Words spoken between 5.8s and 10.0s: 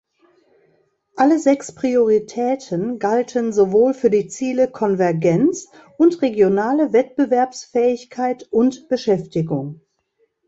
und regionale Wettbewerbsfähigkeit und Beschäftigung.